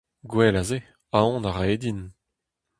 [0.31, 0.79] Gwell a se!
[1.17, 2.01] Aon a rae din!